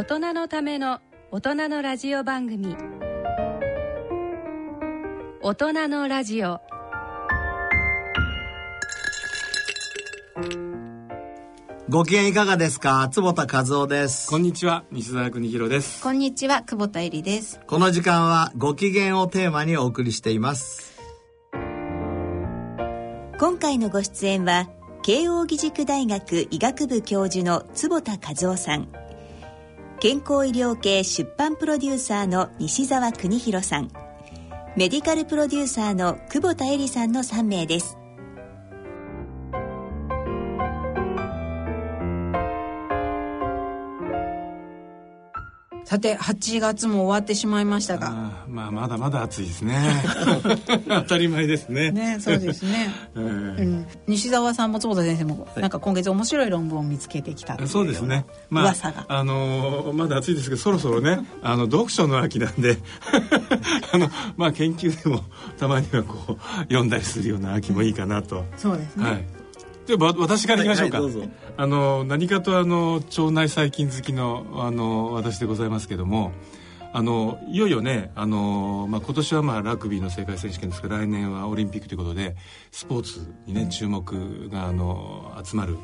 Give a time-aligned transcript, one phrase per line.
[0.00, 1.00] 大人のための
[1.30, 2.74] 大人のラジオ番組。
[5.42, 6.62] 大人のラジオ。
[11.90, 13.10] ご機嫌いかがですか？
[13.10, 14.30] 坪田和夫です。
[14.30, 14.84] こんにちは。
[14.90, 16.02] 西澤邦弘です。
[16.02, 16.62] こんにちは。
[16.62, 17.60] 久保田恵里です。
[17.66, 20.98] この時間はご機嫌をテーマにお送りしています。
[23.38, 24.70] 今回のご出演は
[25.02, 28.88] 慶應義塾大学医学部教授の坪田和夫さん
[30.00, 33.90] 健康医療系出版プロデューサーの西澤邦弘さん。
[34.74, 37.98] メディカルプロデューサーの久保田恵里さんの3名です。
[45.90, 48.10] さて8月も終わってしまいましたが。
[48.12, 49.76] あまあまだまだ暑いですね。
[50.86, 51.90] 当たり前ですね。
[51.90, 53.58] ねそうですね、 えー。
[53.58, 59.04] うん、西澤さんも坪田先生もなんか今月面白い論文を見つけてきたというそうですね、まあ、噂が。
[59.08, 62.78] あのーまだ暑いですけどそろそろねあの読書の秋なんで
[63.92, 65.24] あのまあ研究でも
[65.58, 69.39] たまにはこう読んだりするような秋もいいかなと、そうですね、はい
[69.96, 71.30] では私からいきましょうか、はいはいどうぞ。
[71.56, 76.32] あの何かとあの腸内細菌好きのあの私でございますけども
[76.92, 82.36] あのいよいよねあの、まあ、今年はまあラグビーの世界選手権ですけど来年はオリンピックということで
[82.70, 85.76] スポーツにね注目があの集まる、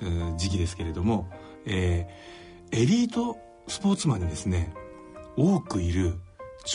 [0.00, 1.28] えー時期ですけれども、
[1.66, 2.40] えー
[2.72, 4.72] エリートスポーツマンにですね
[5.36, 6.20] 多くいる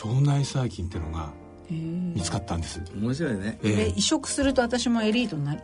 [0.04, 1.32] 腸内細菌っていうのが
[1.70, 2.82] 見つかったんです。
[2.96, 3.58] 面白いね。
[3.64, 5.62] えーで移植すると私もエリートになる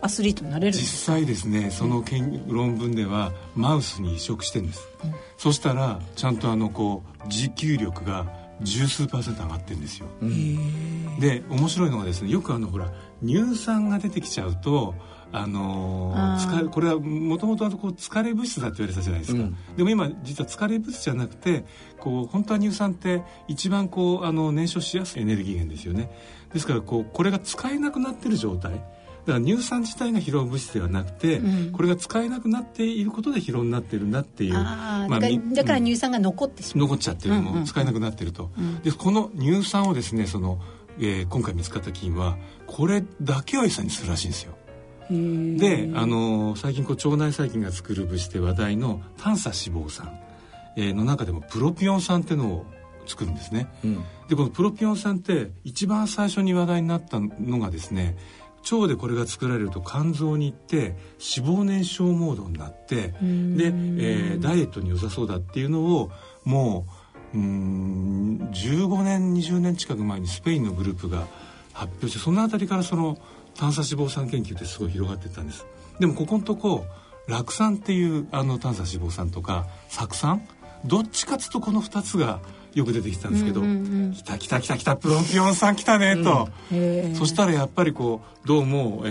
[0.00, 4.88] アスリートになれるんで実す際ですねその研論文ではマウスに移植してるんです、
[5.36, 8.26] そしたらちゃんとあのこう持久力が
[8.62, 10.06] 十数パーセント上がってるんですよ、
[11.18, 12.92] で面白いのがですねよくあのほら
[13.24, 14.94] 乳酸が出てきちゃうと
[15.32, 19.56] あの疲れこれはもともとこう疲れ物質だって言われてたじゃないですか、うん。
[19.76, 21.64] でも今実は疲れ物質じゃなくて
[21.98, 26.10] こう本当は乳酸って一番こうあの燃焼しやすいエネルギー源ですよね。
[26.52, 28.72] ですからこうこれが使えなくなってる状態。
[29.26, 31.72] だから乳酸自体が疲労物質ではなくて、うん。
[31.72, 37.46] これが使えなくなっていることで疲労になってるんだっていうああ、だからだから乳酸が残ってしまう、残っちゃってるのうん。
[37.48, 38.80] うんも使えなくなってると、うん。
[38.80, 40.58] でこの乳酸をですねその、
[40.98, 42.36] えー今回見つかった菌は
[42.66, 44.54] これだけを餌にするらしいんですよ
[45.10, 50.20] で、あのー最近こう腸内細菌が作る物質で話題の短鎖脂肪酸、
[50.76, 52.66] えーの中でもプロピオン酸っていうのを
[53.06, 53.68] 作るんですね。
[53.84, 54.04] うん。
[54.28, 58.16] でこのプロピオン酸って一番最初に話題になったのがですね
[58.70, 63.56] 腸でこれが作られると肝臓に行って脂肪燃焼モードになってん。
[63.56, 66.10] で、えーダイエットに良さそうだっていうのを
[66.44, 66.86] も
[67.34, 71.26] ううーん15年20年近く前にスペインのグループが
[71.72, 73.18] 発表してそのあたりからその
[73.56, 75.66] 短鎖脂肪酸研究ってすごい広がってったんです。
[75.98, 76.86] でもここのとこ
[77.28, 80.42] 酪酸っていうあの短鎖脂肪酸とか酢酸
[80.84, 82.40] どっちかっつうとこの2つが
[82.74, 84.12] よく出てきたんですけど、うんうんうん。
[84.12, 89.08] 来た来た来た来たプロピオン酸来たねと、へーそしたらやっぱりこうどうも、え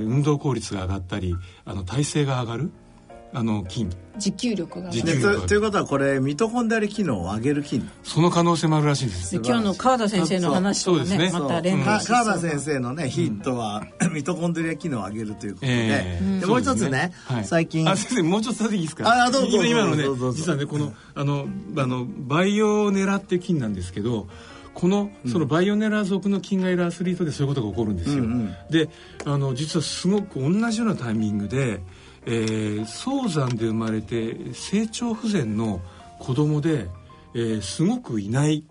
[0.00, 2.70] ー運動効率が上がったりあの体勢が上がる
[3.32, 4.90] あの菌持久力が。
[4.90, 9.32] で持久とということはこれミトコンドリア機能を上げる菌その可能性もあるらしいんです。
[9.32, 11.18] で今日の川田先生の話とかねそう。
[11.18, 11.40] ですね。
[11.40, 17.44] また連か動川田先生のねヒットは、ミトコンドリア機能を上げるということで,、ええでもう一つね、はい。
[17.44, 17.88] 最近。
[17.88, 19.04] あ先生もうちょっとだけいいですか？
[19.10, 19.62] あどうぞ。
[19.62, 20.04] 今今のね
[20.34, 24.28] 実はねこのあのあのバイオネラって菌なんですけど
[24.72, 28.54] このそのバイオネラ属の菌がいるアスリートでそういうことが起こるんですよ、うんうん。
[28.70, 28.88] で
[29.24, 31.80] あの実はすごく同じようなタイミングで、
[32.26, 35.80] えー早産で生まれて成長不全の
[36.18, 36.88] 子供で、
[37.34, 38.64] えーすごくいない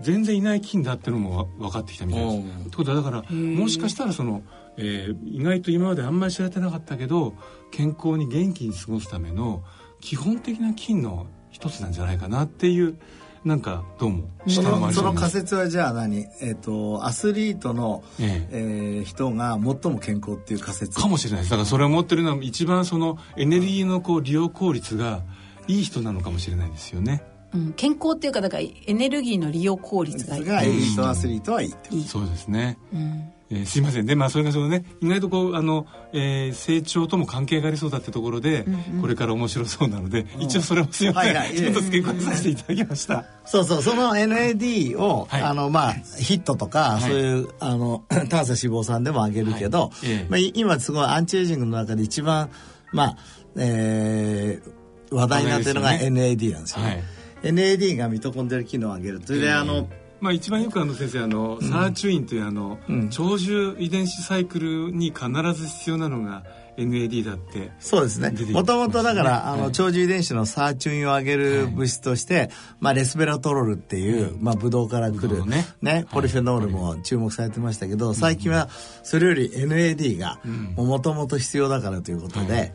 [0.00, 2.36] 全然いない菌だっていうのもわ分かってきたみたいです。
[2.36, 4.42] おうってことはだからもしかしたらその、
[4.76, 7.34] えー意外と今まであんまり知られてなかったけど
[7.70, 9.62] 健康に元気に過ごすための
[10.00, 12.98] 基本的な菌の一つなんじゃないかなっていう
[13.44, 18.58] なんかどうもそ下回りのその仮説はじゃあ何、えっとアスリートの、ええ。
[18.58, 20.98] えー人が最も健康っていう仮説。
[20.98, 21.50] かもしれないです。
[21.50, 25.22] だからそれを持ってるのは一番そのエネルギーのこう利用効率が
[25.68, 27.22] いい人なのかもしれないですよね。
[27.52, 34.06] うん、健康っていうかだからエネルギーの利用効率がいい、がエリートアスリートはいいっていいそうですね、うんえーすいません。
[34.06, 38.64] でまあそれがそのね意外とこうあの、えー成長とも関係がありそうだってところで、
[39.00, 41.56] これから面白そうなので、一応それもすいません、はいはい。
[41.56, 43.82] ちょっと付け加えさせていただきました、そうそう。
[43.82, 45.42] その NAD を、はい。
[45.42, 47.02] あのまあヒットとか、い。
[47.02, 50.26] そういうあの短鎖脂肪酸でも上げるけど、はいええ。
[50.28, 52.50] まあ、い今すごいアンチエイジングの中で一番
[52.92, 53.16] まあ
[53.56, 57.04] えー話題になってるのが NAD なんですよね。
[57.42, 57.52] はい。
[57.52, 59.20] NAD がミトコンドリア機能を上げる。
[59.24, 59.88] それで、あの
[60.24, 63.10] まあ一番よくあの先生あの、サーチュインというあの、うん。
[63.10, 66.44] 長寿遺伝子サイクルに必ず必要なのが
[66.78, 68.32] NAD だってそうですね。
[68.50, 69.72] もともとだから、あの、はい。
[69.72, 72.48] 長寿遺伝子のサーチュインを上げる物質として、
[72.80, 78.70] まあ、レスベラトロルっていう、まあ、ブドウから来るね、ね、ポリフェノールも注目されてましたけど、最近は
[79.02, 80.40] それより NAD が、
[80.76, 82.72] もともと必要だからということで、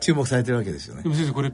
[0.00, 1.02] 注目されてるわけですよね。
[1.02, 1.08] で。
[1.08, 1.50] も先生これ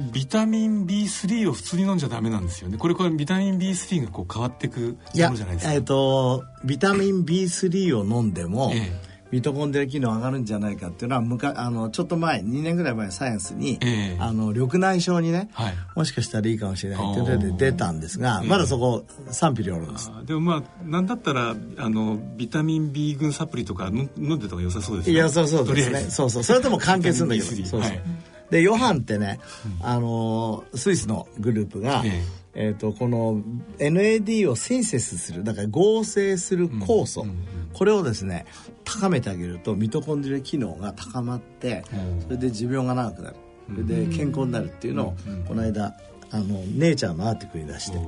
[0.00, 2.78] ビタミン B3 を普通に飲んじゃダメなんですよね。
[2.78, 4.86] これこれビタミン B3 がこう変わっていくも
[5.30, 5.72] のじゃないですか？
[5.74, 8.78] えっ、とビタミン B3 を飲んでも、え
[9.08, 9.12] え。
[9.32, 14.16] ミトコンドリア機能上がるんじゃないかっていうのはむかあのちょっと前2年ぐらい前サイエンスに、ええ。
[14.20, 15.74] あの緑内障にね、はい。
[15.96, 20.12] もしかしたらいいかもしれないっていうので出たんですが、まだそこ賛否両論です。
[20.26, 25.14] でもまあなんだったらあのビタミン B 群サプリとか飲飲んでた方が良さそうですね。
[25.14, 26.00] いやそうそうですね。
[26.10, 26.42] そうそう。
[26.42, 27.50] それとも関係するんだけど。
[27.50, 28.02] ビタミン B3 そうそう、はい
[28.52, 29.40] でヨハンってね、
[29.80, 32.22] あのスイスのグループが、え
[32.54, 32.68] え。
[32.72, 33.42] ー、とこの
[33.78, 37.24] NAD をシンセスするだから合成する酵素、
[37.72, 38.44] これをですね
[38.84, 42.20] 高めてあげるとミトコンドリア機能が高まってうん。
[42.20, 43.36] それで寿命が長くなる。
[43.70, 45.14] それで健康になるっていうのを
[45.48, 45.96] この間
[46.30, 47.98] あのネイチャーのアーティクルに出して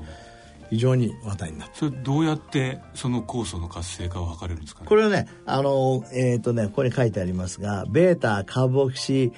[0.70, 1.75] 非常に話題になった。
[1.76, 4.87] それどうやってその酵素の活性化を図れるんですかね？
[4.88, 9.32] これはね、あの、えっ、とね、ここに書いてありますが、ベータカーボキシ、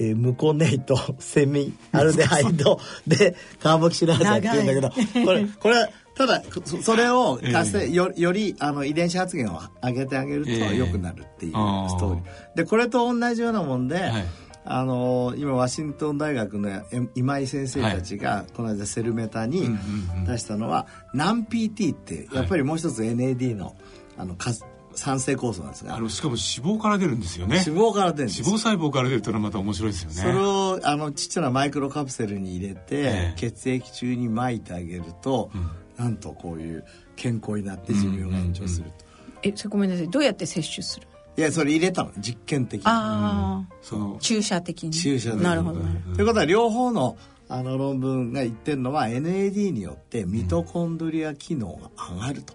[0.00, 4.90] えームコネイト、セミ、アルデハイドで、カーボキシラーゼって言うんだけど、
[5.26, 12.56] これ、これは、ただ、そそれを活性、よより、あの、遺伝子発現を上げてあげるとええ良くなるっていうストーリー。
[12.56, 14.26] で、これと同じようなもんで、はい。
[14.62, 19.70] あの今ワシントン大学のえ今井先生たちがこの間セルメタに
[20.26, 23.74] 出したのは NAMPT ってやっぱりもう一つ NAD の
[24.18, 24.50] あのか
[25.00, 25.96] 酸性酵素なんですが。
[25.96, 27.62] あのしかも脂肪から出るんですよね。
[27.66, 28.42] 脂肪から出るんです。
[28.42, 30.16] 脂肪細胞から出るというのはまた面白いですよね。
[30.16, 33.34] それをあのちっちゃなマイクロカプセルに入れて、ええ。
[33.36, 35.50] 血液中に撒いてあげると、
[35.96, 36.84] なんとこういう
[37.16, 38.92] 健康になって寿命が延長すると、
[39.42, 40.08] えそれごめんなさい。
[40.10, 41.06] どうやって摂取する？
[41.36, 42.10] いやそれ入れたの。
[42.18, 42.86] 実験的に。
[42.86, 44.90] ああ、その注射的に。
[44.90, 46.02] 注射でなるほどね。
[46.14, 47.16] ということは両方の
[47.48, 52.54] あの論文が言ってるのは NAD によってミトコンドリア機能が上がると。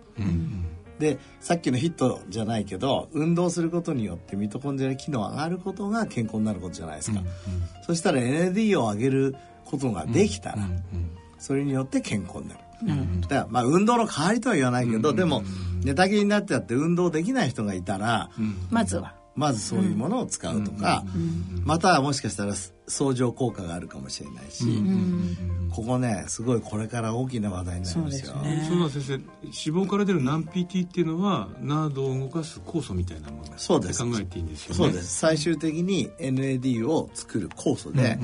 [1.00, 7.22] でさっきのヒットじゃないけど運動することによってミトコンドリア機能が上がることが健康になることじゃないですか、
[7.86, 10.70] そしたら NAD を上げることができたら、
[11.40, 15.44] それによって健康になる、だからまあ運動の代わりとは言わないけど、でも
[15.84, 18.30] 寝たきりになっちゃって運動できない人がいたら、
[18.70, 21.04] まずはまずそういうものを使うとか、
[21.64, 22.54] またはもしかしたら
[22.88, 24.64] 相乗効果があるかもしれないし、
[25.72, 28.34] ここねすごいこれから大きな話題になりますよ。
[28.34, 28.66] そうですね。
[28.70, 34.04] その先生脂肪から出る NAMPT っていうのはナードを動かす酵素みたいなものそうです。
[34.04, 34.76] 考えていいんですよね。
[34.76, 35.18] そうです。
[35.18, 38.18] 最終的に NAD を作る酵素で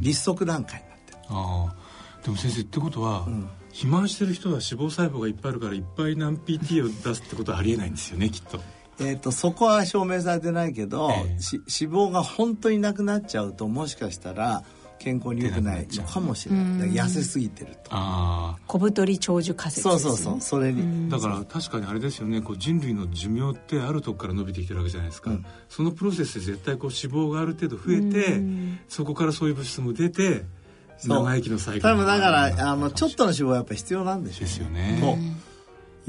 [0.00, 2.22] 立足段階になってる、ああ。
[2.24, 3.28] でも先生ってことは、
[3.68, 8.60] 肥満してる人は脂肪細胞がいっぱいあるからいっぱい NAMPT を出すってことはありえないんですよねきっと
[9.00, 11.40] えー、とそこは証明されてないけど、ええ。
[11.40, 14.64] し脂肪が本当になくなっちゃうともしかしたら
[14.98, 16.90] 健康に良くないのかもしれない。
[16.90, 17.90] 痩せすぎてると。
[17.90, 25.30] あ小太り長寿仮説そうそうそうそれに、あだから確かにあれですよねこう人類の寿命ってあるとこから伸びてきてるわけじゃないですか、
[25.68, 28.42] そのプロセスで絶対こう脂肪がある程度増えて
[28.88, 30.44] そこからそういう物質も出て
[31.04, 34.98] 長生きのサイクル多分だからあのちょっとの脂肪はやっぱ必要なんでしょうですよね。
[35.00, 35.16] と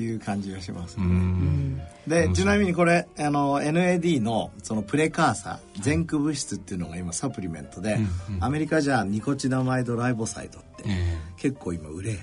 [0.02, 1.82] いう感じがします、うん。
[2.08, 7.98] でちなみにこれあの NAD のそのプレカーサー前駆物質っていうのが今サプリメントで、
[8.40, 12.20] アメリカじゃニコチナマイドライボサイドって、え結構今売れ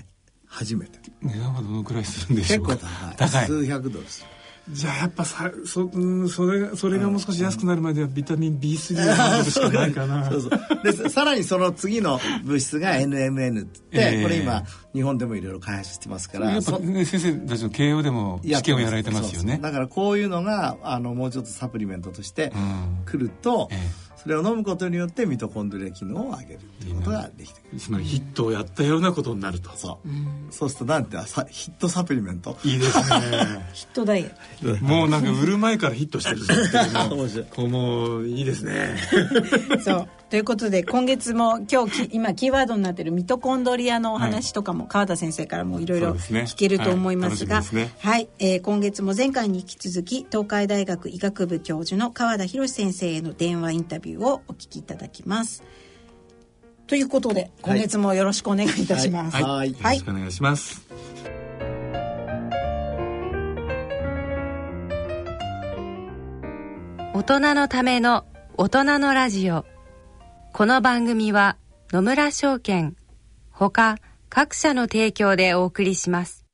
[0.46, 2.86] 始めて値段はどのくらいするんでしょ結うか？
[2.86, 3.30] 構高い。
[3.30, 3.46] 高い。
[3.46, 4.28] 数百ドルする
[4.68, 10.24] じゃあやっぱさそ,、うん、それがそれがもう少し安くなるまではビタミン B3 を飲むしかないかな。
[10.30, 10.82] そうそう。
[10.82, 14.22] でさらにその次の物質が NMN って言って、ええ。
[14.22, 19.60] これ今日本でもいろいろ開発してますからやっぱ、そね、先生たちの慶応でも試験をやられてますよね。
[19.62, 23.04] だからこういうのがあのもうちょっとサプリメントとしてうん。
[23.04, 27.78] 来ると、ええそれを飲むことによってミトコンドリア機能を上げるっていうことができてくる。
[27.78, 29.70] つまりヒットをやったようなことになると。
[29.76, 32.58] そう、そうするとなんてさヒットサプリメント。
[32.64, 33.04] いいですね。
[33.72, 37.46] ヒットダイエッもうなんか売る前からヒットしてるんですけども面白い。
[37.54, 38.96] こうもういいですね。
[39.78, 47.90] ト そうということで今月も今日き今キーワードになっているミトコンドリアのお話とかも川田先生からもいろいろ聞けると思いますがはい。
[48.00, 55.62] はい、えー今月も前回に引き続き東海大学医学部教授の川田博先生への電話インタビューをお聞きいただきます。
[56.88, 59.70] ということで今月もよろしくお願いいたします、はい。
[59.70, 60.82] よろしくお願いします、
[67.14, 68.24] 大人のための
[68.56, 69.64] 大人のラジオ
[70.56, 71.58] この番組は
[71.92, 72.96] 野村証券
[73.50, 73.98] ほか
[74.30, 76.46] 各社の提供でお送りします。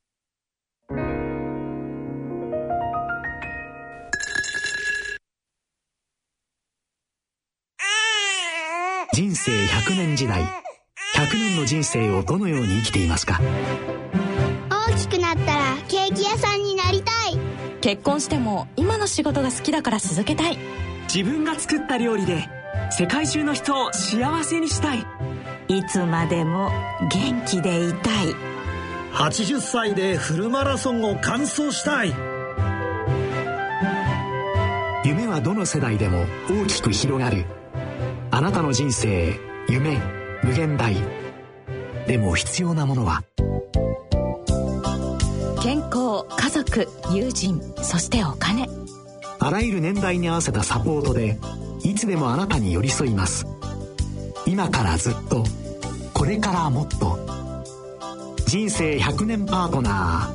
[9.12, 10.46] 人生100年時代100
[11.34, 13.40] 年の人生をどのように生きていますか？
[14.68, 17.38] 大きくなったらケーキ屋さんになりたい。
[17.80, 20.58] 結婚しても今の仕事が好きだから続けたい。
[21.04, 22.48] 自分が作った料理で
[22.94, 25.06] 世界中の人を幸せにしたい。
[25.68, 26.70] いつまでも
[27.10, 28.34] 元気でいたい。
[29.14, 32.14] 80歳でフルマラソンを完走したい。
[35.06, 37.46] 夢はどの世代でも大きく広がる。
[38.30, 39.98] あなたの人生夢
[40.42, 40.94] 無限大。
[42.06, 43.22] でも必要なものは。
[45.62, 48.68] 健康家族友人そしてお金。
[49.38, 51.38] あらゆる年代に合わせたサポートで
[51.84, 53.46] いつでもあなたに寄り添います。
[54.46, 55.44] 今からずっと
[56.14, 57.18] これからもっと。
[58.46, 60.30] 人生100年パートナ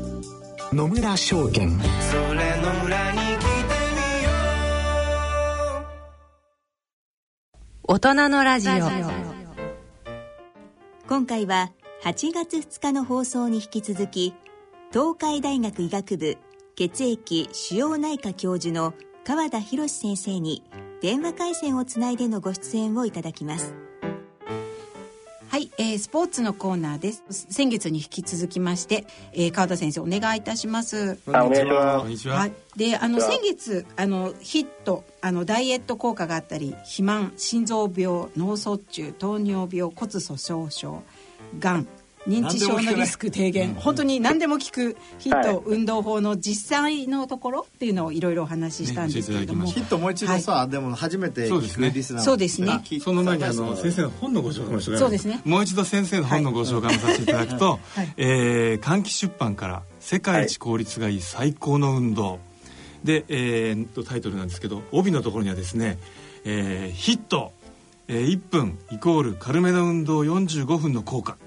[0.71, 1.69] ー野村証券。
[1.69, 3.45] それの村に来て
[3.95, 4.29] みよ
[7.83, 8.73] う大人のラジオ。
[11.07, 11.71] 今回は
[12.03, 14.33] 8月2日の放送に引き続き
[14.91, 16.37] 東海大学医学部
[16.75, 20.63] 血液腫瘍内科教授の川田博先生に
[20.99, 23.75] 電話回線をつないでのご出演をいただきます。
[25.47, 27.23] はい、えー、スポーツのコーナーです。
[27.49, 31.19] 先月に引き続きまして、えー、川田先生お願いいたします。
[31.27, 31.99] お願いします。
[31.99, 41.03] こんにちは、はい、であの先月あのヒットあのダイエット効果があったり肥満心臓病脳卒中糖尿病骨粗しょう症
[41.59, 41.87] がん
[42.27, 44.97] 認知症のリスク低減、本当に何でも効く。
[45.19, 52.81] ヒット運動法の実際のところっていうのをいろいろお話ししたんですけれども、ヒットもう一度さ、はい、でも初めて聞くリスナーそうですね。
[53.01, 55.41] その前にあの先生の本のご紹介もしてそうですね。
[55.45, 62.39] もう一度先生の本のご紹介もさせていただくと、はい、えー、換気出版から「世界一効率がいい最高の運動」
[63.03, 65.97] で、えー、とタイトルなんですけど帯のところにはですね
[66.43, 67.53] 「えー、ヒット、
[68.07, 71.37] えー、1分イコール軽めの運動45分の効果」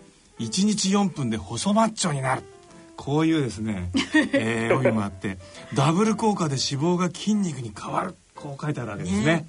[0.40, 2.42] 1日4分で細マッチョになる。
[2.96, 3.90] こういうですね、
[4.34, 5.38] えー、帯もあって
[5.74, 8.14] ダブル効果で脂肪が筋肉に変わる。
[8.34, 9.24] こう書いてあるわけですね。
[9.24, 9.46] ね。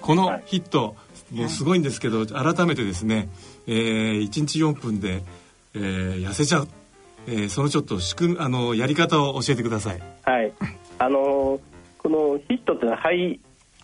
[0.00, 0.96] このヒット
[1.32, 3.28] もうすごいんですけど改めてですね、
[3.66, 5.22] えー、1日4分で、
[5.74, 6.68] えー、痩せちゃう、
[7.26, 10.00] えー、そのちょっと仕組あのやり方を教えてください。
[10.22, 10.52] はい。
[10.98, 11.60] あの
[11.98, 13.12] このヒットってのは High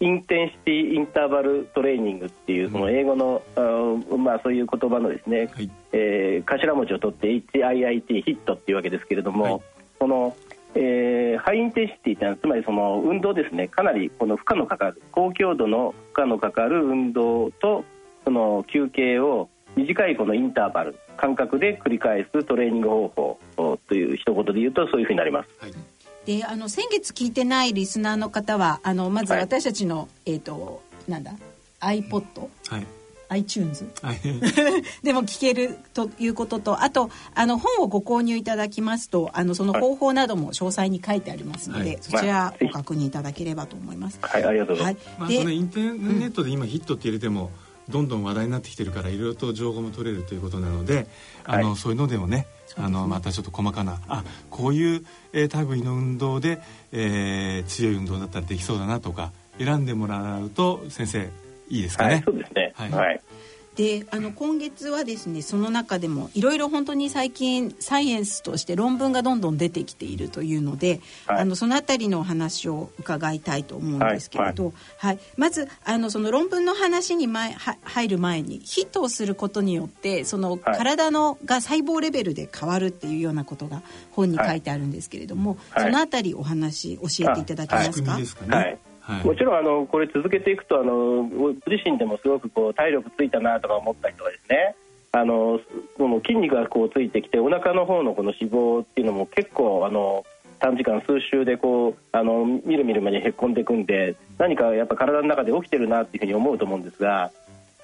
[0.00, 9.60] Intensity Interval Training っていうその英語の、うん、まあそういう言葉のですね、はい、えー、頭文字を取って HIIT ヒットっていうわけですけれども、はい、
[9.98, 10.36] この、
[10.74, 17.84] えー、 High Intensity というのはつまりその運動ですねかなりこの負荷のかかる高強度の負荷のかかる運動と
[18.24, 25.48] その休憩を短いこのインターバル間隔で繰り返すトレーニング方法という一言で言うとそういうふうになります。
[25.60, 25.93] はい
[26.26, 31.32] であの先月聞いてないリスナーの方はあのまず私たちの、はい、えっ、ー、となんだ
[31.80, 32.86] iPod、はい、
[33.28, 34.20] iTunes、はい、
[35.02, 44.18] でも聞けるということとあとあの本をご購入いただきますとあのその方法なども詳細に書いてありますので、はい、そちらご確認いただければと思います。
[44.22, 45.34] はい、ありがとうございます。
[45.34, 47.50] はい、まあ、インターネットで今ヒットって入れても、
[47.88, 51.06] どんどん話題になってきてるからいろいろと情報も取れるということなので
[51.44, 56.60] あの、そういうのでもねあのまたちょっと細かなあこういう、えー、類の運動で、
[56.92, 61.30] えー、強い運動だったらできそうだなとか選んでもらうと先生
[61.68, 62.14] いいですかね？
[62.14, 62.72] はい、そうですね。
[62.74, 62.90] はい。
[62.90, 63.20] はい
[63.76, 88.12] であの今月はですねその中でもいろいろ本当に最近サイエンスとして論文がどんどん出てきているというので、はい、あのその辺りのお話を伺いたいと思うんですけれど、はい、はい、まずあのその論文の話に前は入る前にヒットをすることによってその体のが細胞レベルで変わるっていうようなことが本に書いてあるんですけれども、その辺りお話教えていただけますか？
[88.56, 94.74] はいはい、もちろんあのこれ続けていくとあのご自身でもすごくこう体力ついたなとか思ったりとかですね
[95.12, 95.60] あの
[95.98, 100.24] この筋肉がこうついてきてお腹の方のこの脂肪っていうのも結構あの
[100.58, 107.30] 短時間数週でこうあのみるみる間にへっこんでいくんで何かやっぱ体の中で起きてるなっていうふうに思うと思うんですが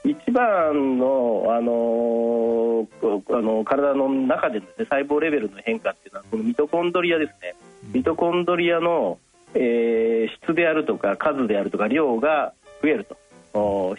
[0.04, 2.88] 一番のあの
[3.30, 7.54] あの体の中での、ね、細胞レベルの変化っていうのはこのミトコンドリアですね。
[7.92, 9.18] ミトコンドリアの
[9.54, 12.52] えー、質であるとか数であるとか量が
[12.82, 13.16] 増えると。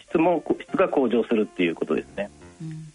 [0.10, 2.32] 質も質が向上するっていうことですね。
[2.62, 2.88] うん、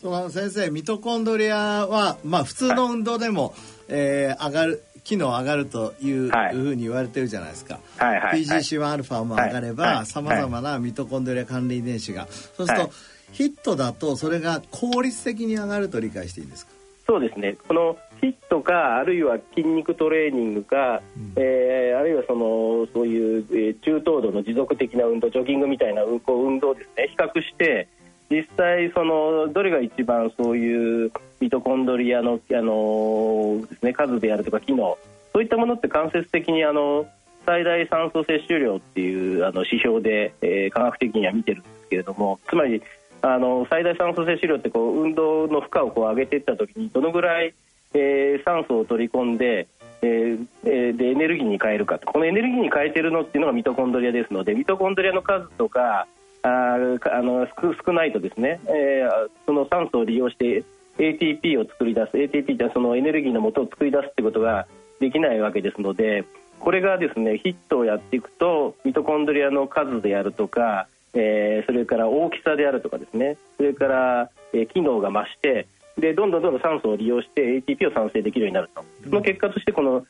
[0.00, 3.52] その先生ミトコンドリアは、まあ、普通の運動でも、はい、
[3.88, 12.26] えー、上がる機能上がるというふうに言われてるじゃないですか、はいはい、PGC1α も上がればさまざまなミトコンドリア関連遺伝子が。
[12.56, 12.90] そうすると、
[13.32, 16.72] ヒットだとそれが効率的に上がると理解していいんですか？
[17.06, 17.56] そうですね。
[17.68, 27.08] このヒットかあるいは筋肉トレーニングか、うん、えー、あるいはそのそういう、えー、中等度の持続的な運動ジョギングみたいな運運動ですね。
[27.08, 27.88] 比較して
[28.30, 34.96] 実際そのどれが一番そういうミトコンドリアのあのですね数であるとか機能
[35.32, 37.06] そういったものって間接的にあの
[37.44, 42.82] 最大酸素摂取量っていうあの指標で、えー、科学的には見てるんですけれどもつまり
[43.22, 47.54] あの最大酸素摂取量ってこう運動の負荷をこう上げていった時にどのぐらい、
[47.94, 49.68] えー、酸素を取り込んで、
[50.02, 51.98] えー、でエネルギーに変えるか。
[51.98, 56.06] このエネルギーに変えてるのっていうのがミトコンドリアですのでミトコンドリアの数とか
[56.42, 57.46] ああの
[57.84, 60.64] 少ないとですね、えー、その酸素を利用して
[60.98, 62.16] ATP を作り出す。
[62.16, 64.66] ATP ってそのエネルギーの元を作り出すってことが
[65.00, 66.24] できないわけですので
[66.60, 73.36] これがですねヒットをやっていくとミトコンドリアの数であるとかえー、それから大きさであるとかですね。
[73.56, 75.66] それから、えー、機能が増して
[75.98, 80.04] でどんどんどんどん酸素を利用して ATP を産生できるようになると、その結果としてこの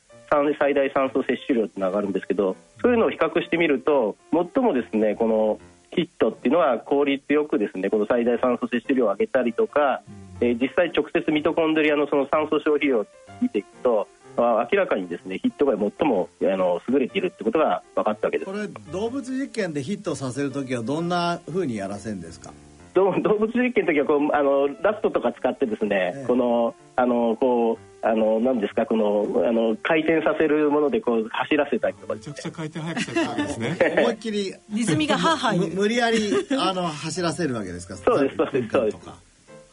[0.57, 5.59] 最大酸素摂取量っていうのが上がるんですけどそういうのを比較してみると最もですねこの
[5.91, 10.01] ヒットっていうのは効率よくですねこの最大酸素摂取量を上げたりとか、
[10.41, 13.05] えー、実際直接ミトコンドリアのその酸素消費量を
[13.41, 18.51] 見ていくと明らかにですねヒットが最もあの優れているってことが分かったわけです。
[18.51, 22.51] これ動物実験でヒットさせる時はどんなふうにやらせるんですか？
[22.93, 33.77] 動物実験の時はこうあのラストとか使ってですね、ええ、このあのこうあの何ですかこのあの回転させるものでこう走らせたりとか、めちゃくちゃ回転速くさせたんですね。
[33.97, 36.19] 思いっきりネズミがハーハー無理やり
[36.59, 37.95] あの走らせるわけですか？
[37.95, 38.97] そうですそうですそうです。
[39.07, 39.15] は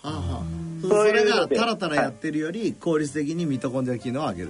[0.03, 0.43] あはあ。
[0.89, 4.49] それがタラタラやってるより効率的にミトコンドリア機能を上げる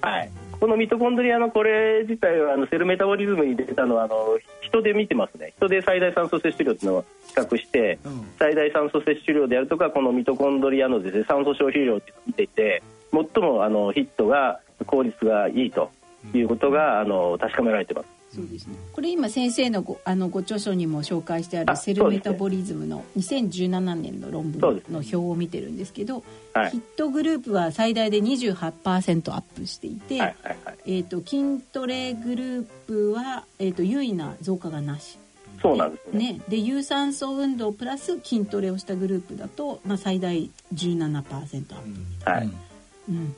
[0.00, 0.08] と。
[0.08, 15.90] はい、このミトコンドリアのこれ自体はあのセルメタボリズムに出たのはあの人で見てますね人で最大酸素摂取量っていうのを比較して、うん、最大酸素摂取量であるとかこのミトコンドリアのです、ね、酸素消費量っていうのを見ていて最もあのヒットが効率がいいと
[16.34, 18.17] いうことが、あの確かめられてます。
[18.34, 18.76] そうですね。
[18.92, 35.18] これ今先生のごあのご著書にも紹介してあるセルメタボリズムの2017年の論文の表を見てるんですけど、はい、ヒットグループは最大で28%アップしていて、はいはいはい、えっ、ー、と筋トレグループはえっ、ー、と優位な増加がなし。
[35.60, 36.32] そうなんですね。
[36.34, 41.44] ねで有酸素運動プラス筋トレをしたグループだとまあ最大17%アッ
[42.24, 42.30] プ。
[42.30, 42.50] はい。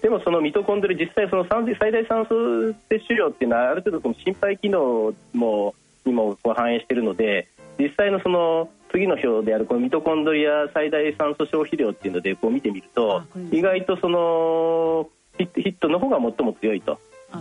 [0.03, 7.47] でもそのミトコンドリア実際その最大酸素摂取量っていうのはある程度その心肺機能もにもこう反映しているので
[7.79, 16.99] 実際のその次の表であるこのミトコンドリア最大酸素消費量っていうのでこう見てみると意外とそのヒットの方が最も強いと。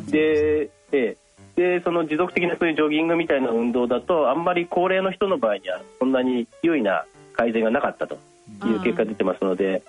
[0.09, 1.17] でで
[1.55, 8.19] でその持続的なそういうジョギングみたいな運動だとあんまり高齢の人の場合にはそんなに優位な改善がなかったと
[8.65, 9.81] いう結果が出てますので。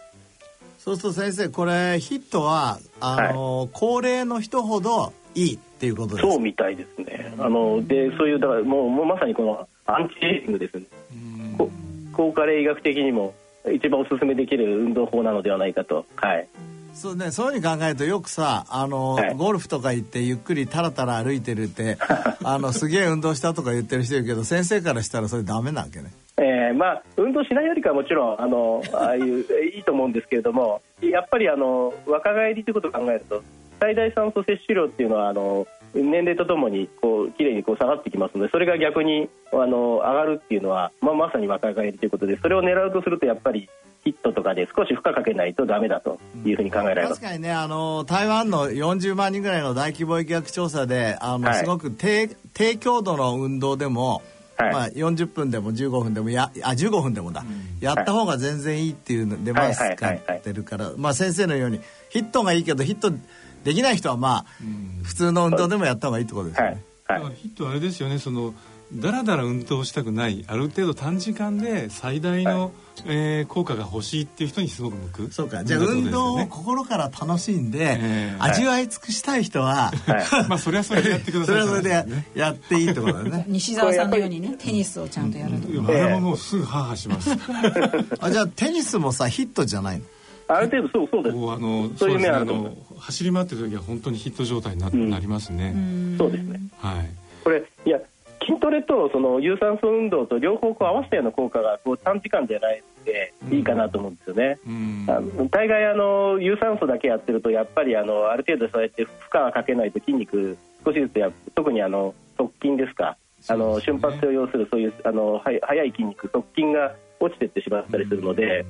[0.82, 7.34] そうすると先生これヒットはあの、はい、高齢の人ほどいいっていうことですそうみたいですね。
[7.38, 10.84] あのでそういうだからもうもうまさにこのアンチエイジングですね。
[12.14, 13.34] 高加齢医学的にも
[13.70, 16.06] 一番おすすめできる運動法なのではないかと。
[16.16, 16.48] はい。
[16.94, 21.98] そうね、そういうふうに考えるとよくさあの、はい、ゴルフとか行ってゆっくりタラタラ歩いてるって
[22.42, 26.10] あのすげえ運動したとか言ってる人いるけど先生からしたらそれダメなわけね。
[26.70, 33.42] えー、まあ、運動しないよりかはもちろんあのああいう いいと思うんですけれどもやっぱりあの若返りということを考えると
[33.80, 43.68] 最大酸素摂取量っていうのはあの年齢とともにこう綺麗にこう下がってきますのでそれが逆にあの上がるっていうのは、まあ、まさに若返りということでそれを狙うとするとやっぱり
[44.04, 54.22] ヒットとかで少し負荷かけないとダメだというふうに考えられます、確かにねあの台湾の40万人ぐらいの大規模疫学調査であの、はい、すごく低低強度の運動でも
[54.62, 63.12] はい、まあ、40分でも15分でもやあ15分でもだ、うん、やった方が全然いいっていうので、まあ、使ってるから、まあ、先生のようにヒットがいいけどヒット
[63.64, 66.82] できない人はまあ、うん、普通の運動でもやった方がいいってことですよね。
[67.06, 67.22] はい。
[67.22, 68.18] はい、ヒットあれですよね。
[68.18, 68.54] その
[68.92, 72.70] だらだら運動したくないある程度短時間で最大の、はい、
[73.06, 75.32] えー、効果が欲しいっていう人にすごく向く。
[75.32, 75.62] そうか。
[75.64, 83.44] じゃあ、運動を心から楽しんで、えー、味わい尽くしたい人は、はい、 まあそれはそれでやってください、それはそれでやっていいってことだね。
[83.48, 87.30] 西澤さんのようにねテニスをちゃんとやると、うん、あれももうすぐハーハーします。
[88.18, 90.04] あじゃあテニスもさヒットじゃないの？
[90.48, 91.36] ある程度そうそうです。
[91.36, 95.74] あのそういう面あの走り回ってる時は本当にヒット状態にな,、なりますね。
[96.18, 96.60] そうですね。
[96.78, 97.08] はい。
[97.44, 97.98] これいや
[98.50, 104.58] 筋トレとその有酸素運動と両方こう合わせたような効果がこう短時間じゃないのでいいかなと思うんですよね。
[105.06, 113.16] あの大概あの有酸素だけやってるとやっぱりあのある程度そうやって負荷をかけないと筋肉少しずつや特にあの側筋ですか
[113.48, 118.64] あの瞬発性を要するそういうあのは速い筋肉側筋が落ちていってしまったりするので。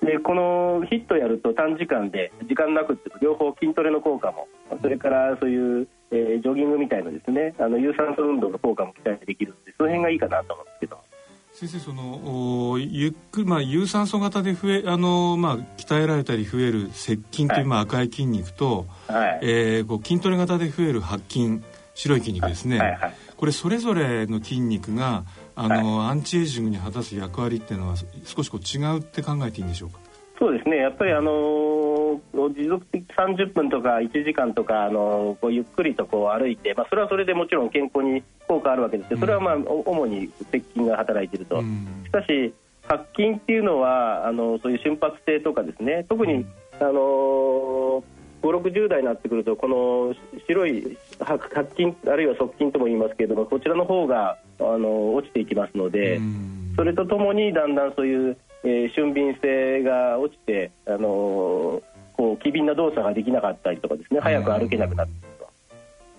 [0.00, 4.46] でこのヒットやると短時間で時間なくって両方筋トレの効果も
[4.80, 7.54] それからそういう、えージョギングみたいなですね。
[7.58, 10.98] あの有酸素運動の効果も期待できるのでその辺がいいかなと思うんですけど。
[11.52, 17.64] 先生そのおゆっくり、まあ、有酸素型で増えあの、まあ、鍛えられたり増える接筋という、はい。
[17.64, 19.40] まあ、赤い筋肉と、はい。
[19.42, 21.60] えーこう筋トレ型で増える白筋
[21.94, 25.22] 白い筋肉ですね、はいはいこれそれぞれの筋肉が
[25.54, 30.00] あの、アンチエイジングに果たす役割っていうのは少しこう違うって考えていいんでしょうか？
[30.40, 30.78] そうですね。
[30.78, 31.77] やっぱりあのー
[32.50, 42.54] 持続的30分とか1時間とか、あのーこうゆっくりとこう歩いて、まあ、それはそれでもちろん健康に効果あるわけですけどそれはまあお主に接筋が働いていると、しかし
[42.86, 46.04] 白筋っていうのはあのそういう瞬発性とかですね。
[46.08, 46.46] 特に、
[46.80, 48.02] あのー
[48.42, 50.14] 560代になってくるとこの
[50.46, 56.20] 白い白白筋あるいは側筋とも言いますけれどもこちらの方があの落ちていきますので、
[56.76, 64.20] それとともにだんだんそういう、えー俊敏性が落ちて、あのーこう機敏な動作ができなかったりとかですね。
[64.20, 65.48] 早く歩けなくなってくると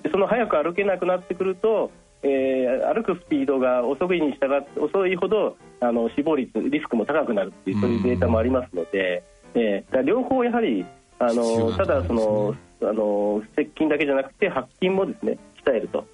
[0.04, 1.92] でその早く歩けなくなってくると、
[2.24, 9.24] えー歩くスピードが遅いに従って遅いほどあの死亡率リスクも高くなるっていうそういうデータもありますので、
[9.56, 10.86] えー両方やはり
[11.20, 16.06] あのただそのあの接筋だけじゃなくて白筋もですね鍛えると。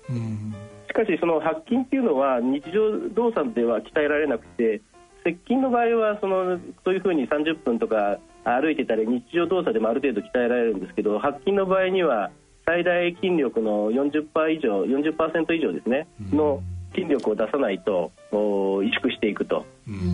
[0.88, 4.82] しかしその白筋っていうのは日常動作では鍛えられなくて
[5.24, 12.32] 接筋の場合はそのそういうふうに30分とか歩いてたり日常動作でもある程度鍛えられるんですけど白筋の場合には
[12.66, 16.62] 最大筋力の40%以上40%以上ですねの
[16.96, 19.66] 筋力を出さないとお萎縮していくと、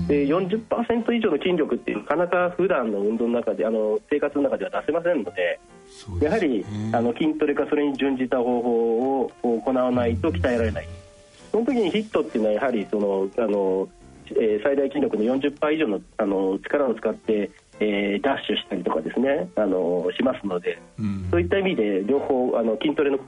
[0.08, 5.60] で40%以上の筋力ってなかなか普段の運動の中であの生活の中では出せませんので
[6.22, 10.88] やはりあの筋トレかそれに準じた方法を行わないと鍛えられない。
[11.52, 13.88] その時にヒットっていうのはやはりそのあの、
[14.30, 20.80] えー最大筋力の40%以上のあの力を使って、えーダッシュしたりとかですねあのしますので、
[21.32, 23.26] そういった意味で両方あの筋トレのこ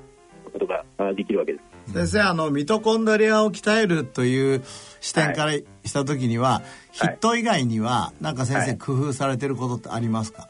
[0.60, 1.94] とがあできるわけです。
[1.94, 4.64] 先生あのミトコンドリアを鍛えるという
[5.02, 6.62] 視点からした時には、
[6.92, 10.48] ヒット以外にはなんか先生工夫されてることってありますか、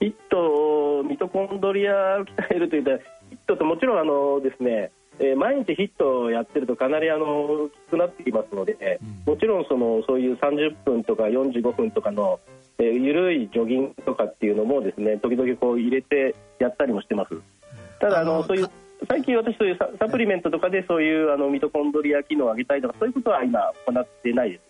[0.00, 2.90] ヒットミトコンドリアを鍛えるというと
[3.28, 12.40] ヒットともちろんあのですね、えー毎日ヒットをやってるとかなりあのきつくなってきますので、もちろんそのそういう30分とか45分とかの、
[12.78, 17.36] えー緩いジョギングとかっていうのもですね時々こう入れてやったりもしてます。
[18.00, 18.68] ただあのそういう
[19.08, 24.60] 最近私そういうササプリメントとかでそういうあのミトコンドリア機能を上げたいとかそういうことは今行ってないです。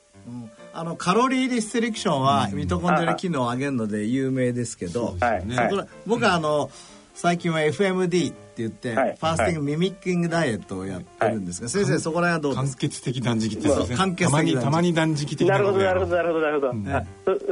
[0.73, 6.71] あのカロリーリストリクションはミトコンドリア機能を上げるので有名ですけど、はいはいそこら僕はあの
[7.15, 9.17] 最近は FMD って言って、はい。
[9.19, 12.83] ファースティングミミッキングダイエットをやってるんですが、先生そこら辺はどうですか？
[12.83, 14.65] 間欠的断食って間欠的たまに断食。
[14.65, 17.03] たまに断食的なるほどなるほどなるほどなるほど、あ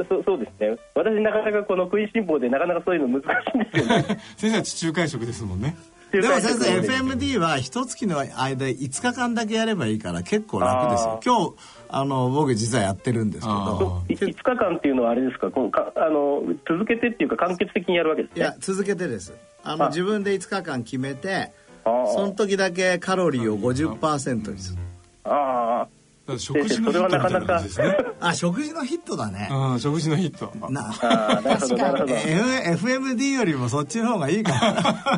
[0.07, 0.77] そそそうですね。
[0.95, 4.19] 私なかなかこの食いしん坊でなかなかそういうの難しいんですよね。
[4.37, 5.75] 先生は地中海食ですもんね。
[6.11, 11.19] でも先生 FMD は一月の間5日間だけやればいいから結構楽ですよ。
[11.25, 11.53] 今日
[11.95, 14.01] あの僕実はやってるんですけど。
[14.09, 15.51] い5日間っていうのはあれですか？
[15.51, 19.33] こうかあの続けてっていうか完結的にやるわけですねいや続けてです。
[19.63, 19.87] あのあ。
[19.89, 21.51] 自分で5日間決めて
[21.83, 24.79] その時だけカロリーを50%にする。
[25.25, 25.85] あ
[26.25, 27.97] あ食事のヒットみたいな感じですね。
[28.21, 29.49] あ食事のヒットだね。
[29.51, 30.51] うん食事のヒット。
[30.69, 32.13] なあなるほどなるほど。
[32.13, 34.53] F- FMD よりもそっちの方がいいか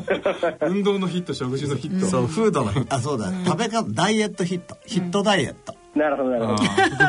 [0.68, 2.06] 運動のヒット食事のヒット。
[2.06, 3.32] なそうフードのあそうだ。
[3.46, 4.78] 食べ方ダイエットヒット。
[4.88, 6.64] ヒットダイエットなるほどなるほど。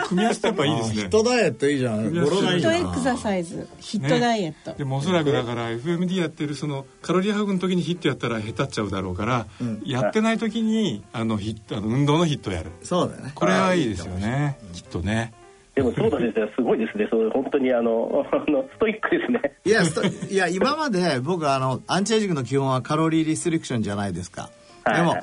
[0.09, 0.95] 組み合わせてやっぱいいですね。
[0.95, 2.11] ヒットダイエットいいじゃん。
[2.13, 3.69] ヒットエクササイズ。
[3.81, 9.47] ヒットダイエット、でもおそらくだから FMD やってるそのカロリーハグの時にヒットやったら下手っちゃうだろうから、
[9.85, 12.71] やってない時にあのヒットあの運動のヒットやる。
[12.83, 13.33] そうだよね。
[13.35, 14.59] これはいいですよね。
[14.73, 15.33] きっとね。
[15.75, 17.07] でもそうだ先生すごいですね。
[17.11, 19.53] そう本当にあの あのストイックですね。
[19.65, 24.49] いやストいや今まで僕あのアンチエイジングの基本はカロリーリストリクションじゃないですか、
[24.87, 25.17] でも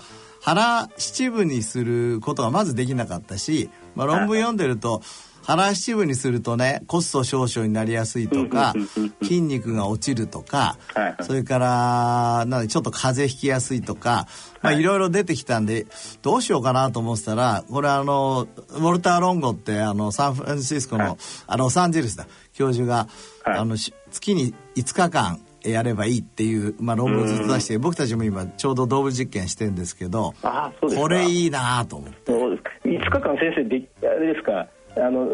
[0.44, 5.02] 腹七分にすることがまずできなかったし、まあ、論文読んでると
[5.46, 8.74] 腹七分にするとねコスト少々になりやすいとか
[9.22, 10.78] 筋肉が落ちるとか
[11.22, 14.28] それからなちょっと風邪ひきやすいとか、
[14.62, 14.84] まあ、い。
[14.84, 15.88] ろいろ出てきたんで
[16.22, 22.28] どうしようかなと思ってたらこれあのウォルター・ロンゴってあのサンフランシスコの、あロサンゼルスだ。
[22.54, 23.08] 教授が、
[23.46, 31.02] あのし月に5日間やればいいっていう、まあ、論文ずっと出して僕たちも今ちょうど動物実験してるんですけどあそうですか。
[31.02, 32.32] これいいなと思って。
[32.32, 32.72] そうですか。
[32.86, 35.28] 5日間先生であれですかあの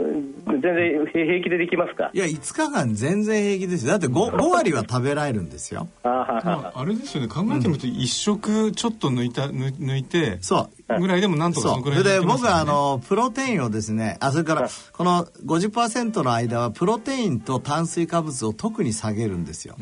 [0.48, 2.12] 全然平気でできますか？
[2.14, 3.92] いや5日間全然平気ですよ。
[3.92, 5.88] だって 5, 5 割は食べられるんですよ。
[6.04, 7.28] ああれですよね。
[7.28, 11.00] 考えてみると一食ちょっと抜いた抜いてそう。
[11.02, 19.76] ぐらいでもなんとかそのくらいで僕はあのプロテインをですねあそれからこの50%の間はプロテインと炭水化物を特に下げるんですよ、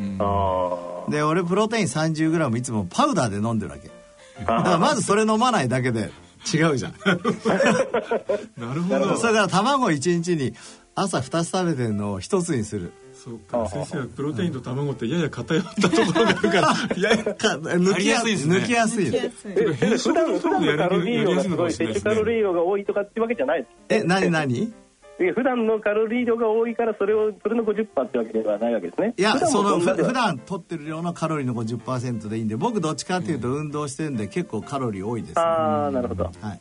[1.09, 3.89] で俺プロテイン 30g いつもパウダーで飲んでるわけ。
[4.43, 6.11] だからまずそれ飲まないだけで
[6.54, 6.93] 違うじゃん。
[8.58, 9.17] なるほど。
[9.17, 10.54] それから卵1日に
[10.95, 12.91] 朝2つ食べてるのを1つにする。
[13.13, 16.62] そうか先生はプロテインと卵ってやや偏ったところがあるから。
[16.97, 19.06] やや抜きやすいです、ね、抜きやすい。
[19.10, 23.71] 普段普段のカロリー量がすごい摂取カロリー量が多いとかってわけじゃないです。
[23.89, 24.73] え何何？
[25.17, 29.13] 普段のカロリー量が多いからそれをそれの50%ってわけではないわけですね。
[29.17, 36.60] いやその普段取ってる量のカロリーの50%でいいんで僕どっちかっていうと運動してるんで結構カロリー多いです、ね、ああなるほど、はい、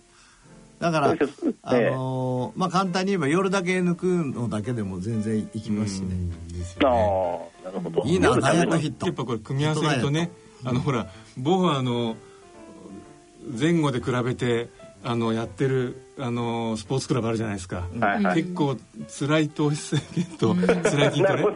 [0.79, 1.09] だから、
[1.63, 6.15] あのー、まあ簡単に言えば夜だけ抜くのだけでも全然いきますしね。
[6.85, 8.03] ああ、なるほど。
[8.05, 9.07] いいな、ダイエットヒット。
[9.07, 10.31] やっぱこれ組み合わせるとね、
[10.65, 11.07] あのほら、
[11.39, 12.17] 僕はあの、
[13.59, 14.69] 前後で比べて、
[15.03, 18.77] あのやってるあのスポーツクラブあるじゃないですか、はいはい、結構
[19.19, 21.47] 辛い糖質制限と辛い筋トレ。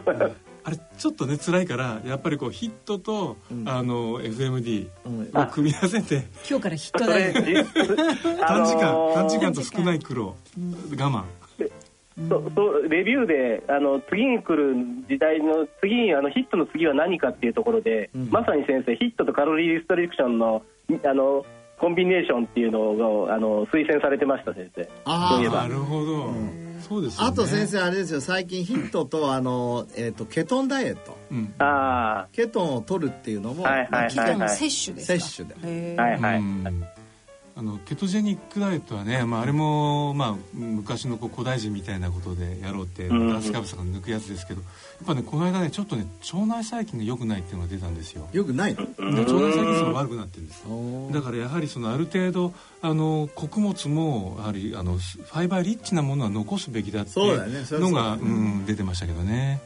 [0.63, 4.89] あれちょっとね辛いからやっぱりこうヒットと、うん、あの FMD
[5.33, 7.33] を組み合わせて、今日からヒットだよ。
[8.41, 10.35] 短時間短時間と少ない苦労、
[10.91, 11.23] 我慢。
[12.29, 14.75] そそレビューであの次に来る
[15.09, 20.61] 時代の次にあのヒットの次は何かっていうところで、うん、まさに先生ヒットとカロリーリストリクションの
[21.03, 21.45] あの
[21.81, 24.87] コンビネーションっていうのがあの推薦されてました先生。
[25.03, 26.79] ああなるほど、うん。
[26.87, 28.21] そうです、ね、あと先生あれですよ。
[28.21, 35.97] 最近ヒットとあの、えーと、ケトンダイエット、うん、あケトンを取るっていうのも、はいはいはいはい、摂取です摂取で。
[35.99, 36.43] はいはい、
[37.61, 44.67] あのケトジェニックダイエットはね、まあ、あれも、まあ、昔のこう古代人みたいなことでやろうって炭水化物とか抜くやつですけどや
[45.03, 48.27] っぱねこの間ねちょっとね腸内細菌が良くないっていうのが出たんですよ。
[48.33, 48.73] 良くない？
[48.73, 50.63] の腸内細菌数が悪くなってるんです
[51.13, 59.61] だからやはりそのある程度あの穀物もやはりあのファイバーリッチなものは残すべきだっていうのがう、ね、うん、出てましたけどね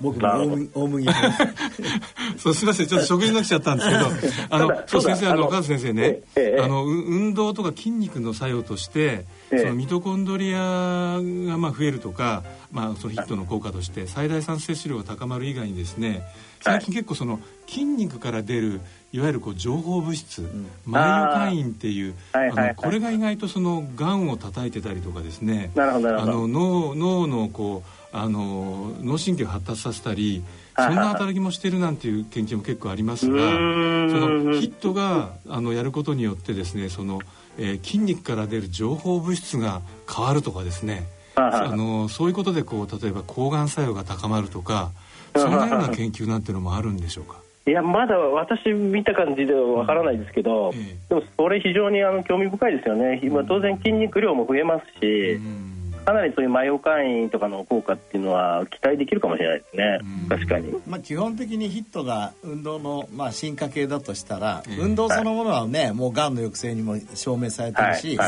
[0.00, 0.28] 僕も
[0.74, 1.06] 大麦
[2.38, 2.86] そうすみません。
[2.86, 4.06] ちょっと食事のきちゃったんですけど
[4.50, 16.22] あのそう先生あの岡先生ね、ええ、あの運動とか筋肉の作用として、え、そのミトコンドリアがまあ増えるとか、まあ、そのヒットの効果として最大酸素摂取量が高まる以外にですね
[16.60, 18.80] 最近結構その筋肉から出る
[19.12, 30.42] いわゆるこう情報物質、うん、マイオカインっていうあのこれが意外とそのがんを叩いてたりとかですねあの脳脳のこうあの脳神経を発達させたり
[30.76, 37.20] そんな働きもしてるなんていう研究も結構ありますがそのヒットがあのやることによってですねその、
[37.58, 39.80] えー、筋肉から出る情報物質が
[40.12, 41.06] 変わるとかですね。
[41.36, 44.90] あのそういうことでこう例えば抗がん作用が高まるとか
[45.36, 47.38] そんなような研究なんていうのもあるんでしょうか？
[47.66, 53.20] いやまだ私見た感じではわからないですけど、うんええ、でもそれ非常にあの興味深いですよね。
[53.22, 68.18] 今当然筋肉量も増えますし、うんかなりそういうマヨカインとかの効果っていうのは期待できるかもしれないですね、確かに、まあ、基本的にヒットが運動の、まあ、進化系だとしたら、えー、運動そのものはね、はい、もうがんの抑制にも証明されてるし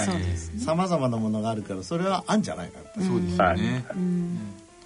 [0.59, 3.85] さまざまなものがあるからそれはあるんじゃないかそうですよね、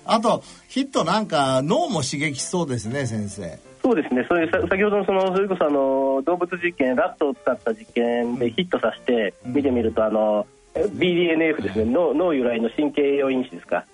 [0.04, 3.58] あとヒットなんか脳も刺激しそうですね先生。
[3.82, 10.44] そうですね、そういう先ほどのそのそれこそあの動物実験、ラットを使った実験でヒットさせて見てみると、あの
[10.94, 11.84] BDNF ですね。
[11.84, 13.84] 脳脳由来の神経栄養因子ですか。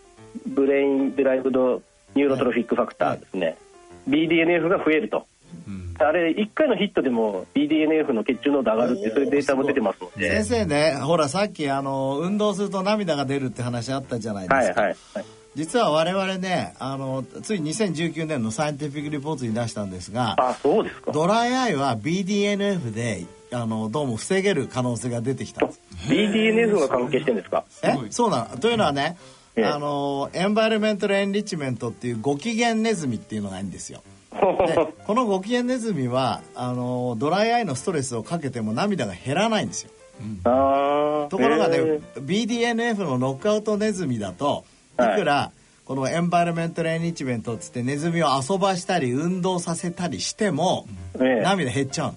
[0.46, 1.82] Brain-Derived
[2.14, 3.52] Neurotrophic Factor ですね、は
[4.16, 5.26] い、BDNF が増えると、
[5.68, 15.24] うん、あれ1回のヒットでも BDNF の血中濃度上がるってそういうデータも出てますので先生ねほらさっきあの運動すると涙が出るって話あったじゃないですか、はいはいはい。
[15.54, 21.12] 実は我々ねあのつい2019年の Scientific Report に出したんですがあそうですか。
[21.12, 25.64] ドライアイは BDNF であのどうも防げる可能性が出てきた。
[25.66, 27.64] んです BDNF が関係してるんですか？
[27.82, 27.96] え？
[28.10, 29.16] そうなのというのはね、
[29.58, 34.02] あのエンバイロメントルエンリッチメントっていうご機嫌ネズミっていうのがいいんですよ。
[34.32, 34.38] で
[35.06, 44.96] このご機嫌ネズミはあのドライアイのストレスをかけても涙が減らないんですよ、うん、ところがね BDNF のノックアウトネズミだとい。
[44.96, 50.86] くら、はいこのエンバイロメントルエンリッチメントっつってネズミを遊ばしたり運動させたりしても、
[51.18, 52.16] 涙減っちゃう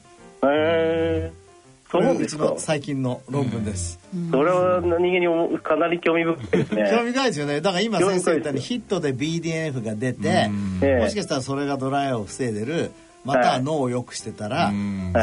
[0.51, 1.45] へえ
[1.91, 3.99] これうちの最近の論文です、
[4.31, 6.89] それは何気にかなり興味深いですね。
[6.91, 7.61] 興味深いですよね。
[7.61, 12.91] だから今先生言ったようにヒットで BDNF が出て、もしかしたらそれがドライアを防いでる
[13.25, 14.71] または脳を良くしてたら、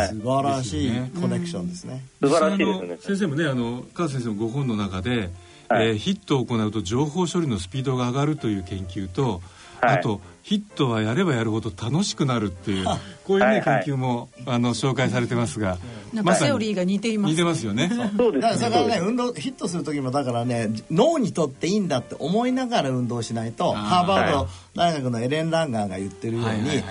[0.09, 2.05] 素晴らしいコネクションですね。
[2.21, 2.97] 素晴らしいですね。
[3.01, 5.31] 先生もね、あの川先生のご本の中で、
[5.69, 9.41] はい、えー、ヒットを行うと情報処理のスピードが上がるという研究と、はい、
[9.85, 12.87] あとヒットはやればやるほど楽しくなるっていう
[13.25, 15.79] こういうね、はいはい、研究もあの紹介されてますが、
[16.13, 17.91] なんかセオリーが似ています、似てますよね。
[18.17, 18.99] そうですだからね。
[19.01, 26.83] 運動ヒットする時もだからね脳にとっていいんだって思いながら運動しないとハーバード大学のエレン・ランガーが言ってるように、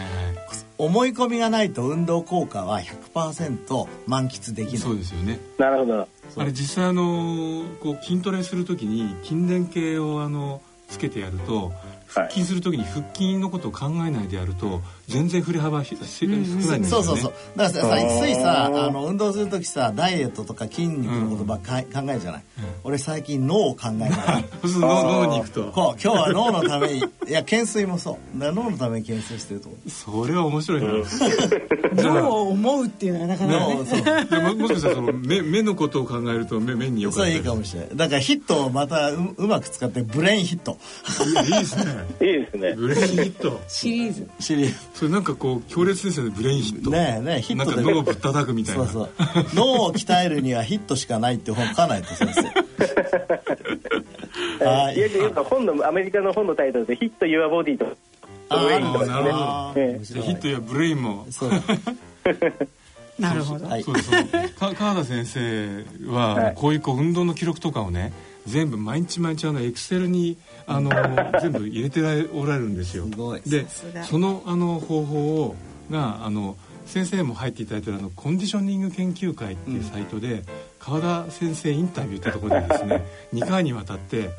[0.77, 2.81] 思い込みがないと運動効果は
[3.13, 4.77] 100%満喫できない。
[4.77, 5.39] そうですよね。
[5.57, 6.07] なるほど。
[6.37, 11.73] あれ実際あのこう筋トレする時に筋電計をあのつけてやると
[12.13, 17.33] 腹筋する時に腹筋のことを考えないでやると全然振れ幅少ないんですよね、そうそうそう。
[17.55, 25.71] だからさついさあの運動する時さダイエットとか筋肉のことばっか考えるじゃない、うん、俺最近脳を考えな 脳に行くと。
[25.71, 28.37] こう今日は脳のためにいや懸垂もそう。
[28.37, 29.89] 脳のために懸垂してると思う。
[29.89, 30.87] それは面白いな。
[31.95, 37.25] 脳を思うっていうのはなかなか、ね、でももしかしたらその目目のことを考えると目目によかった。
[37.25, 37.89] そういいかもしれない。
[37.95, 40.77] だからヒットをまたううまく使って Brain HIIT。
[41.25, 42.75] いいですねいいですね。
[42.75, 43.61] Brain HIIT。
[43.67, 44.29] シリーズ。
[44.39, 46.91] シリーズそれなんかこう強烈ですよね Brain HIIT。
[46.91, 47.81] ねえねえヒットで。
[47.81, 48.85] 脳をぶったたくみたいな。
[48.85, 49.45] そうそう。
[49.55, 52.43] 脳を鍛えるにはヒットしかないって本書かないと先生。
[54.63, 54.99] はい。
[54.99, 57.97] よくよく本のアメリカの本のタイトルで「HIIT Your Body」と
[58.49, 59.05] ああなるほど、
[59.75, 61.25] えー、ヒットやブレインも。
[61.31, 61.51] そう。
[63.17, 63.67] なるほど。
[63.67, 63.99] そうそ
[64.69, 64.75] う。
[64.75, 68.13] 川田先生はこういうこう運動の記録とかをね
[68.45, 70.89] 全部毎日毎日あのエクセルにあの
[71.41, 72.01] 全部入れて
[72.33, 73.05] おられるんですよ。
[73.45, 73.65] で
[74.09, 75.55] そのあの方法を
[75.89, 80.43] があの先生も入っていただいてるあのコンディショニング研究会っていうサイトで、
[80.79, 84.31] 川田先生インタビューってところでですね 2回にわたって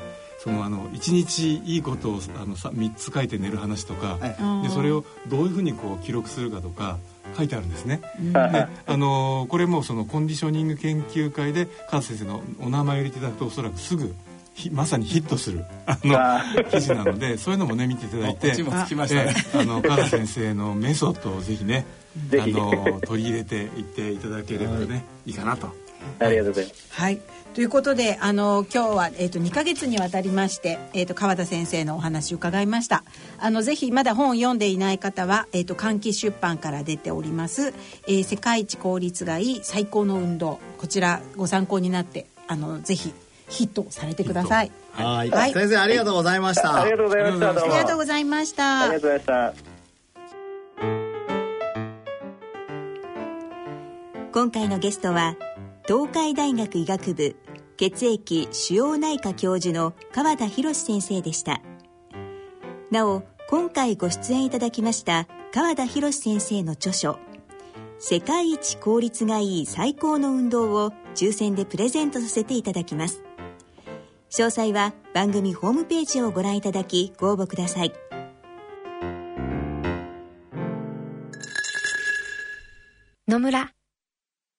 [0.43, 4.19] そのあの1日いいことをあの3つ書いて寝る話とか、
[4.61, 6.99] でそれをどういうふうにこう記録するかとか
[7.35, 8.01] 書いてあるんですね。
[8.33, 14.13] であのこれもそのコンディショニング研究会で川先生のお名前を入れていただくとおそらくすぐ
[14.71, 18.51] まさにヒットするあの記事なのでそういうのもね見ていただいて
[19.55, 21.85] あの川先生のメソッドをぜひね
[22.33, 25.82] あの取り入れていっていただければね、い、いかなと。
[26.19, 26.87] ありがとうございます。
[26.91, 27.19] はい。
[27.53, 33.03] ということであの今日は、えーと、2か月にわたりまして、えーと、川田先生のお話を伺いました。
[33.37, 37.73] あのぜひまだ本を読んでいない方は、えーと、換気出版から出ております、
[38.07, 40.59] えー、世界一効率がいい最高の運動。
[40.79, 43.13] こちらご参考になってあのぜひ
[43.49, 44.71] ヒットされてください。
[44.93, 45.29] はい。
[45.53, 47.49] 先生ありがとうございました、ありがとうございました。
[47.49, 48.81] ありがとうございました。
[48.81, 49.73] ありがとうございました。
[54.31, 55.35] 今回のゲストは
[55.85, 57.35] 東海大学医学部
[57.75, 61.61] 血液腫瘍内科教授の川田博先生でした。
[62.89, 67.19] なお今回ご出演いただきました川田博先生の著書
[67.99, 73.21] 「世界一効率がいい最高の運動」を抽選でプレゼントさせていただきます。
[74.29, 77.93] 詳細は番組ホームページをご覧いただきご応募ください。
[83.27, 83.73] 野村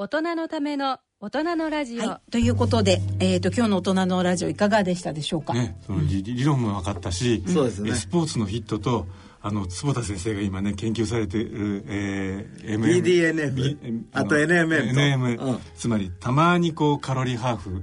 [0.00, 9.08] 大人のための大人のラジオ、はい、ということで、えーと、今日の大人のラジオいかがでしたでしょうか、ね、その理理論も分かったし、そうですね、スポーツのヒットと
[9.40, 15.00] あの坪田先生が今ね研究されている、えー、MM BDNF あと NMN と。
[15.00, 17.82] NM、うん、つまりたまにこうカロリーハーフ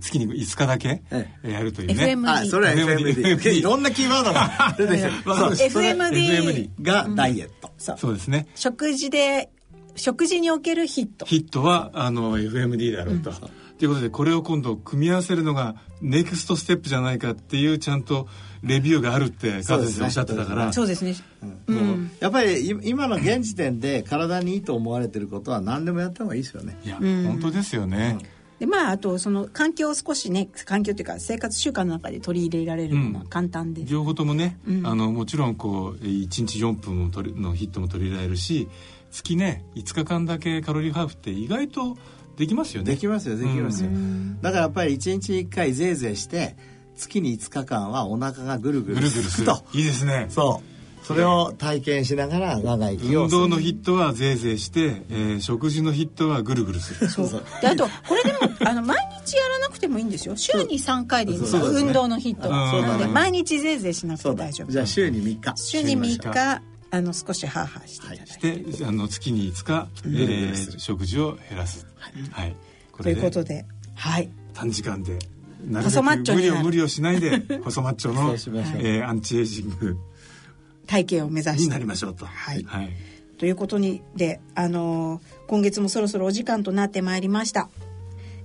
[0.00, 1.02] 月に5日だけ
[1.42, 8.48] やるというね、FMD あそれは FMD いろんなキーワードが 出てきて FMD がダイエット、うん、そうですね。
[8.54, 9.48] 食事で
[9.98, 11.26] 食事におけるヒット。
[11.26, 13.30] ヒットはあの FMD だろうと。
[13.30, 13.36] うん。
[13.78, 18.26] ということでこれを今度組み合わせるのがネクストステップじゃないかっていうちゃんと
[18.62, 20.72] レビューがあるって川先生おっしゃってたから。
[20.72, 21.14] そうですね、
[22.18, 26.76] やっぱり今の現時点で体にいいと思われてることは何でもやった方がいいですよね。
[26.84, 28.18] いや、うん、本当ですよね、
[28.58, 33.86] でまああとその環境を少しね環境っていうか生活習慣の中で取り入れられるのは簡単で。
[33.86, 34.86] す、両方ともね、うん。
[34.86, 38.68] あのもちろんこう1日4分も取りのヒットも取り入れられるし
[39.10, 41.96] 月ね5日間だけカロリーハーフって意外と
[42.36, 42.92] できますよね。
[42.92, 43.90] できますよできますよ、
[44.40, 46.56] だからやっぱり1日1回ぜいぜいして
[46.96, 49.46] 月に5日間はお腹がぐるぐるぐるぐるする。
[49.46, 49.64] と。
[49.72, 50.26] いいですね。
[50.28, 51.04] そう。
[51.04, 57.08] それを体験しながら長生きを運動のヒットはぜいぜいして、えー食事のヒットはぐるぐるする。
[57.08, 58.38] そうであとこれでも
[58.68, 60.36] あの毎日やらなくてもいいんですよ。
[60.36, 61.62] 週に3回でいいんですよ。
[61.64, 62.50] 運動のヒット。
[62.50, 62.82] はうん。
[62.82, 64.70] なのでうん毎日ぜいぜいしなくて大丈夫。
[64.70, 65.52] じゃあ週に3日。
[65.56, 71.86] 週に3日あの少しハーハーしていただいて、してあの月に5日、えぐるぐるすー食事を減らす。
[72.30, 72.56] はい、
[72.92, 74.30] こということではい。
[74.54, 75.18] 短時間で
[75.64, 78.32] なるべく無理を無理をしないで細マッチョの
[78.78, 79.96] えーアンチエイジング
[80.86, 81.62] 体型を目指して。
[81.64, 82.24] になりましょうと。
[82.24, 82.62] はい。
[82.64, 82.90] はい、
[83.36, 87.68] ということにで、あのー今月もそろそろお時間となってまいりました、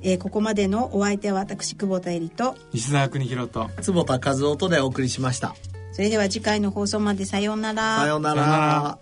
[0.02, 2.58] えーここまでのお相手は私久保田絵里と。
[2.74, 3.70] 西澤邦弘と。
[3.82, 5.56] 坪田和夫とでお送りしました
[5.94, 8.00] それでは次回の放送までさようなら。
[8.00, 8.98] さようなら。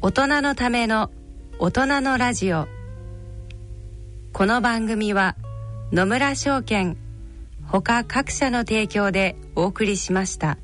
[0.00, 1.10] 大人のための
[1.58, 2.68] 大人のラジオ。
[4.32, 5.34] この番組は
[5.90, 6.96] 野村証券
[7.66, 10.58] ほか各社の提供でお送りしました。